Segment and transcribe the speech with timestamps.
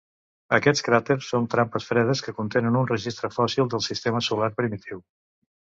[0.57, 5.09] Aquests cràters són trampes fredes que contenen un registre fòssil del sistema solar primitiu.